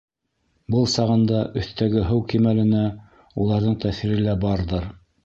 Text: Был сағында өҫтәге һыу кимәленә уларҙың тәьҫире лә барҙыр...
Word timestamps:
Был 0.75 0.87
сағында 0.93 1.41
өҫтәге 1.61 2.01
һыу 2.11 2.23
кимәленә 2.33 2.81
уларҙың 3.45 3.77
тәьҫире 3.85 4.19
лә 4.25 4.35
барҙыр... 4.47 4.89